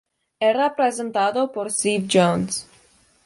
Era 0.39 0.73
presentado 0.75 1.51
por 1.51 1.69
Steve 1.69 2.07
Jones. 2.11 2.67